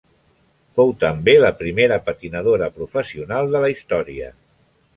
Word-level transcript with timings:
Fou 0.79 0.93
també 1.03 1.35
la 1.43 1.51
primera 1.59 1.99
patinadora 2.07 2.71
professional 2.81 3.55
de 3.57 3.65
la 3.67 3.73
història. 3.77 4.33